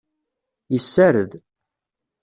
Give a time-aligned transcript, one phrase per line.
[0.73, 1.31] Yessared.